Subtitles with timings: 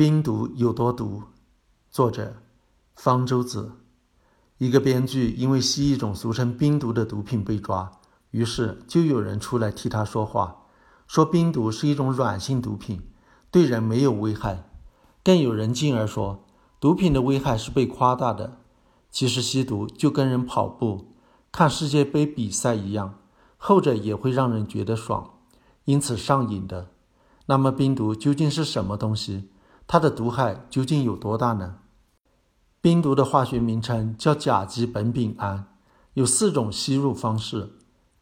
[0.00, 1.24] 冰毒有多毒？
[1.90, 2.36] 作者：
[2.96, 3.72] 方舟子。
[4.56, 7.92] 一个编剧因为吸一种俗称冰毒的毒品被抓，
[8.30, 10.62] 于是就有人出来替他说话，
[11.06, 13.02] 说冰毒是一种软性毒品，
[13.50, 14.70] 对人没有危害。
[15.22, 16.46] 更有人进而说，
[16.80, 18.56] 毒品的危害是被夸大的。
[19.10, 21.12] 其实吸毒就跟人跑步、
[21.52, 23.18] 看世界杯比赛一样，
[23.58, 25.34] 后者也会让人觉得爽，
[25.84, 26.88] 因此上瘾的。
[27.44, 29.50] 那么冰毒究竟是什么东西？
[29.92, 31.78] 它的毒害究竟有多大呢？
[32.80, 35.66] 冰毒的化学名称叫甲基苯丙胺，
[36.14, 37.72] 有四种吸入方式：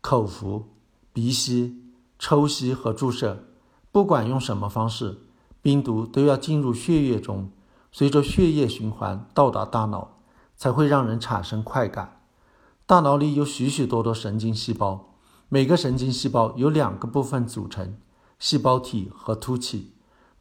[0.00, 0.70] 口服、
[1.12, 3.44] 鼻吸、抽吸和注射。
[3.92, 5.18] 不管用什么方式，
[5.60, 7.50] 冰毒都要进入血液中，
[7.92, 10.22] 随着血液循环到达大脑，
[10.56, 12.22] 才会让人产生快感。
[12.86, 15.12] 大脑里有许许多多神经细胞，
[15.50, 17.98] 每个神经细胞由两个部分组成：
[18.38, 19.92] 细胞体和突起。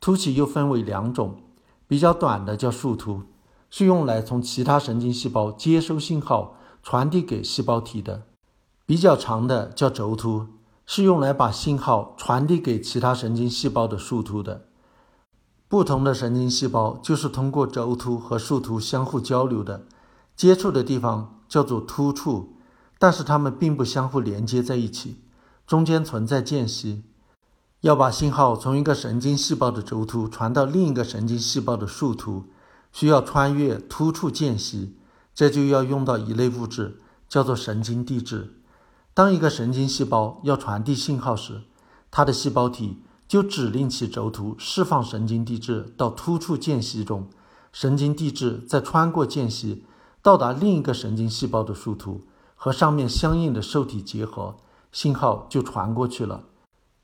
[0.08, 1.36] 突起又分为两种，
[1.86, 3.24] 比较短的叫树突，
[3.70, 8.22] 是用来从其他神经细胞接收信号传递给细胞体的；
[8.86, 10.48] 比较长的叫轴突，
[10.86, 14.68] 是用来把信号传递给其他神经细胞的树突的。
[15.68, 19.88] 不同的神经细胞就是通过轴突和树突相互交流的，
[20.38, 22.54] 接触的地方叫做突触，
[22.98, 25.18] 但是它们并不相互连接在一起，
[25.66, 27.04] 中间存在间隙。
[27.82, 32.46] 要把信号从一个神经细胞的轴突传到另一个神经细胞的树突，
[32.92, 34.96] 需要穿越突触间隙，
[35.36, 38.56] 这就要用到一类物质，叫做神经递质。
[39.14, 41.62] 当一个神经细胞要传递信号时，
[42.10, 47.28] 它的细胞体就指令其轴突释放神经递质到突触间隙中，
[47.72, 49.84] 神经递质再穿过间隙，
[50.24, 52.22] 到达另一个神经细胞的树突，
[52.56, 54.56] 和上面相应的受体结合，
[54.92, 56.46] 信号就传过去了。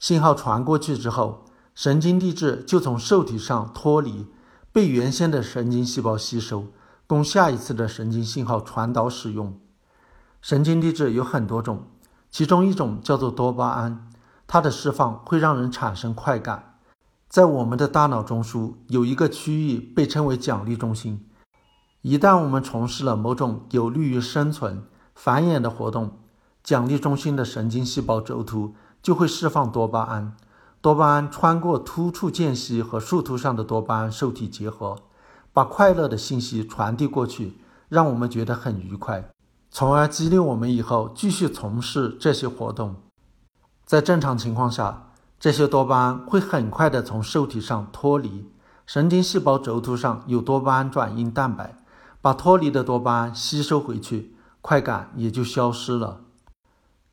[0.04, 4.28] 信号传过去之后，神经递质就从受体上脱离，
[4.70, 6.66] 被原先的神经细胞吸收，
[7.08, 9.58] 供下一次的神经信号传导使用。
[10.42, 11.88] 神经递质有很多种，
[12.30, 14.09] 其中一种叫做多巴胺，
[14.46, 16.75] 它的释放会让人产生快感。
[17.30, 21.25] 在我们的大脑中枢有一个区域被称为奖励中心，
[22.02, 24.84] 一旦我们从事了某种有利于生存、
[25.16, 26.20] 繁衍的活动，
[26.62, 28.75] 奖励中心的神经细胞轴突。
[29.03, 30.36] 就会释放多巴胺，
[30.81, 34.96] 多巴胺穿过突触间隙和树突上的多巴胺受体结合，
[35.52, 37.58] 把快乐的信息传递过去，
[37.90, 39.30] 让我们觉得很愉快，
[39.69, 42.96] 从而激励我们以后继续从事这些活动。
[43.86, 48.50] 在正常情况下，这些多巴胺会很快的从受体上脱离，
[48.85, 51.75] 神经细胞轴突上有多巴胺转运蛋白，
[52.22, 56.22] 把脱离的多巴胺吸收回去，快感也就消失了。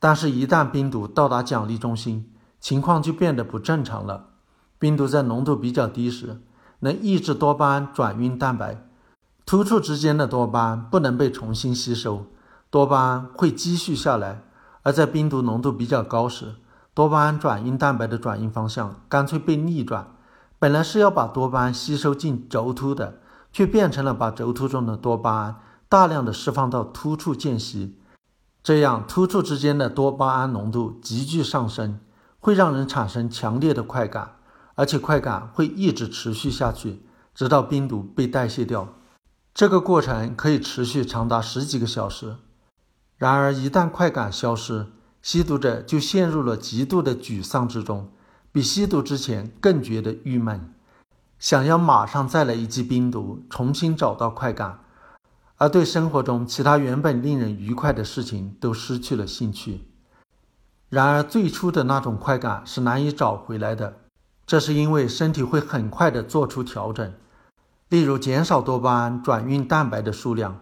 [0.02, 4.30] 但是，一旦冰毒到达奖励中心，情况就变得不正常了。
[4.78, 6.40] 冰毒在浓度比较低时，
[6.78, 8.88] 能抑制多巴胺转运蛋白，
[9.44, 12.24] 突触之间的多巴胺不能被重新吸收，
[12.70, 14.42] 多巴胺会积蓄下来；
[14.82, 16.54] 而在冰毒浓度比较高时，
[16.94, 20.08] 多巴胺转运蛋白的转运方向干脆被逆转，
[20.58, 23.18] 本来是要把多巴胺吸收进轴突的，
[23.52, 25.56] 却变成了把轴突中的多巴胺
[25.90, 27.98] 大量的释放到突触间隙。
[28.62, 31.98] 这样，突触之间的多巴胺浓度急剧上升，
[32.38, 34.36] 会让人产生强烈的快感，
[34.74, 37.02] 而且快感会一直持续下去，
[37.34, 38.88] 直到冰毒被代谢掉。
[39.54, 42.36] 这个过程可以持续长达十几个小时。
[43.16, 44.86] 然而，一旦快感消失，
[45.22, 48.10] 吸毒者就陷入了极度的沮丧之中，
[48.52, 50.74] 比吸毒之前更觉得郁闷，
[51.38, 54.80] 想要马上再来一剂冰毒，重新找到快感。
[55.60, 59.82] 而对生活中其他原本令人愉快的事情都失去了兴趣。
[60.88, 63.98] 然而，最初的那种快感是难以找回来的，
[64.46, 67.12] 这是因为身体会很快地做出调整，
[67.90, 70.60] 例如减少多巴胺转运蛋白的数量，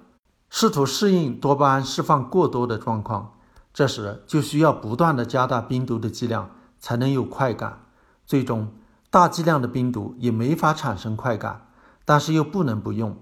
[0.50, 3.34] 试图适应多巴胺释放过多的状况。
[3.72, 7.84] 这时就需要不断地加大冰毒的剂量，才能有快感。
[8.26, 8.72] 最终，
[9.10, 11.68] 大剂量的冰毒也没法产生快感，
[12.04, 13.16] 但是又不能不用。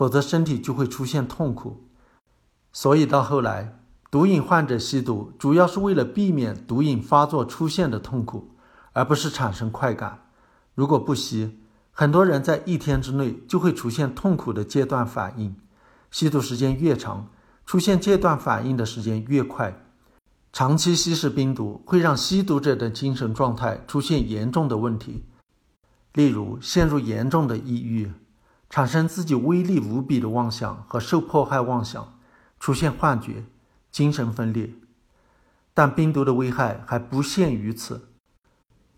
[0.00, 1.84] 否则，身体就会出现痛苦。
[2.72, 3.78] 所以到后来，
[4.10, 8.48] 毒瘾患者吸毒主要是为了避免毒瘾发作出现的痛苦，
[8.94, 10.22] 而不是产生快感。
[10.74, 11.60] 如果不吸，
[11.90, 15.54] 很多人在一天之内就会出现痛苦的戒断反应。
[16.10, 17.28] 吸毒时间越长，
[17.66, 19.84] 出现戒断反应的时间越快。
[20.50, 25.26] 长期吸食冰毒会让吸毒者的精神状态出现严重的问题，
[26.14, 28.10] 例如陷入严重的抑郁。
[28.70, 32.14] 产生自己威力无比的妄想和受迫害妄想，
[32.60, 33.44] 出现幻觉、
[33.90, 34.70] 精神分裂。
[35.74, 38.08] 但冰毒的危害还不限于此。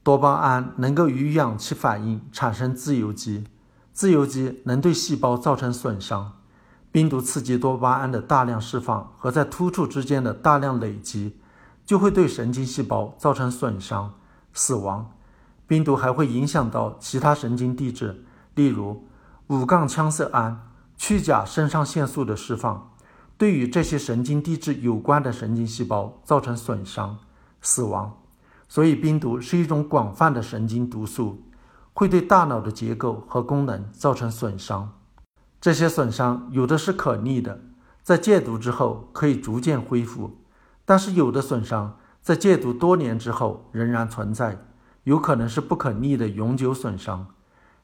[0.02, 3.46] 多巴胺能够与氧气反应产生自由基，
[3.92, 6.32] 自由基能对细胞造成损伤。
[6.90, 11.38] 病毒刺激多巴胺的大量释放和在突触之间的大量累积，
[11.86, 14.12] 就会对神经细胞造成损伤、
[14.52, 15.12] 死亡。
[15.66, 18.24] 病毒还会影响到其他神经递质，
[18.54, 19.06] 例如
[19.52, 20.66] 五杠羟色胺、
[20.96, 22.90] 去甲肾上腺素的释放，
[23.36, 27.18] 对与这些神经递质有关的神经细胞造成损伤、
[27.60, 28.16] 死亡。
[28.66, 31.42] 所以，冰毒是一种广泛的神经毒素，
[31.92, 34.90] 会对大脑的结构和功能造成损伤。
[35.60, 37.60] 这些损伤有的是可逆的，
[38.02, 40.30] 在戒毒之后可以逐渐恢复；
[40.86, 44.64] 但是有的损伤在戒毒多年之后仍然存在，
[45.04, 47.26] 有可能是不可逆的永久损伤。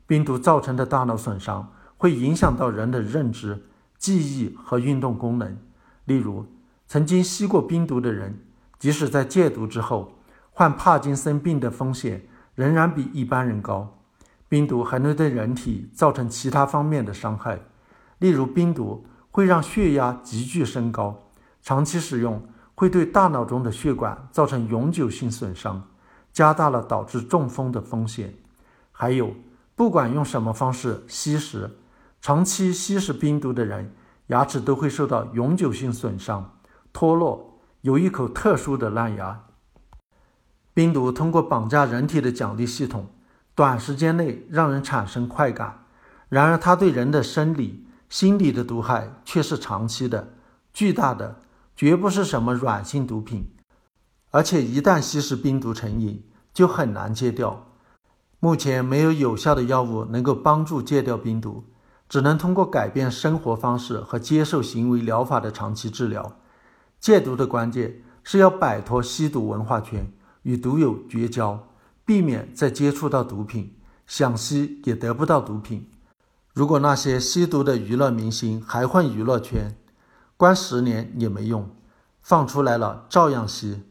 [0.09, 3.67] 病毒造成的大脑损伤会影响到人的认知、
[3.99, 5.59] 记忆和运动功能。
[6.07, 6.47] 例如，
[6.87, 8.39] 曾经吸过冰毒的人，
[8.79, 10.15] 即使在戒毒之后，
[10.51, 13.99] 患帕金森病的风险仍然比一般人高。
[14.49, 17.61] 冰毒还能对人体造成其他方面的伤害，
[18.19, 21.29] 例如冰毒会让血压急剧升高，
[21.61, 22.43] 长期使用
[22.75, 25.83] 会对大脑中的血管造成永久性损伤，
[26.33, 28.33] 加大了导致中风的风险。
[28.91, 29.35] 还有，
[29.79, 31.79] 不管用什么方式吸食，
[32.21, 33.95] 长期吸食冰毒的人，
[34.27, 36.59] 牙齿都会受到永久性损伤、
[36.93, 39.45] 脱落，有一口特殊的烂牙。
[40.75, 43.07] 冰毒通过绑架人体的奖励系统。
[43.55, 45.85] 短时间内让人产生快感，
[46.29, 50.35] 然而它对人的生理、心理的毒害却是长期的、
[50.73, 51.41] 巨大的，
[51.77, 53.55] 绝不是什么软性毒品。
[54.33, 57.68] 而且一旦吸食冰毒成瘾，就很难戒掉。
[58.41, 61.65] 目前没有有效的药物能够帮助戒掉冰毒，
[62.09, 66.39] 只能通过改变生活方式和接受行为疗法的长期治疗。
[67.01, 70.13] 戒毒的关键是要摆脱吸毒文化圈，
[70.43, 71.65] 与毒友绝交。
[72.05, 73.77] 避免再接触到毒品，
[74.07, 75.91] 想吸也得不到毒品。
[76.55, 79.77] 如果那些吸毒的娱乐明星还混娱乐圈，
[80.35, 81.69] 关十年也没用，
[82.23, 83.83] 放出来了照样吸。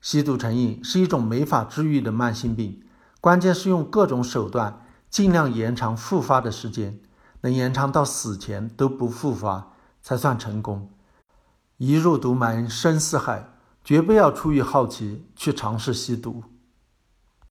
[0.00, 2.80] 吸毒成瘾是一种没法治愈的慢性病，
[3.26, 7.00] 关键是用各种手段尽量延长复发的时间，
[7.40, 10.92] 能延长到死前都不复发才算成功。
[11.76, 13.48] 一入毒门深似海，
[13.82, 16.44] 绝不要出于好奇去尝试吸毒。